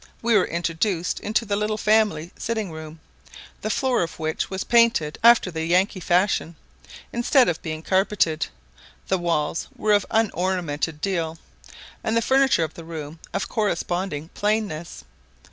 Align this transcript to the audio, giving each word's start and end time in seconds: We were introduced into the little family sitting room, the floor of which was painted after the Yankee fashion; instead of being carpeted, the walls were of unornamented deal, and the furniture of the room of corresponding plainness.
We 0.23 0.35
were 0.35 0.45
introduced 0.45 1.19
into 1.19 1.45
the 1.45 1.55
little 1.55 1.77
family 1.77 2.31
sitting 2.35 2.71
room, 2.71 2.99
the 3.61 3.69
floor 3.69 4.01
of 4.01 4.17
which 4.17 4.49
was 4.49 4.63
painted 4.63 5.19
after 5.23 5.51
the 5.51 5.63
Yankee 5.63 5.99
fashion; 5.99 6.55
instead 7.13 7.47
of 7.47 7.61
being 7.61 7.83
carpeted, 7.83 8.47
the 9.09 9.19
walls 9.19 9.67
were 9.75 9.93
of 9.93 10.07
unornamented 10.09 11.01
deal, 11.01 11.37
and 12.03 12.17
the 12.17 12.21
furniture 12.23 12.63
of 12.63 12.73
the 12.73 12.83
room 12.83 13.19
of 13.31 13.47
corresponding 13.47 14.29
plainness. 14.29 15.03